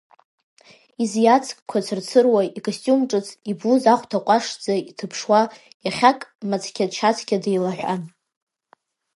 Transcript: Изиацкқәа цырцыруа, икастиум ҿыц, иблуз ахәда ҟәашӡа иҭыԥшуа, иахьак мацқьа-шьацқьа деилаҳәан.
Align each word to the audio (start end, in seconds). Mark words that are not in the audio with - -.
Изиацкқәа 1.03 1.85
цырцыруа, 1.85 2.41
икастиум 2.57 3.01
ҿыц, 3.09 3.27
иблуз 3.51 3.83
ахәда 3.93 4.17
ҟәашӡа 4.25 4.73
иҭыԥшуа, 4.89 5.41
иахьак 5.85 6.19
мацқьа-шьацқьа 6.49 7.37
деилаҳәан. 7.43 8.01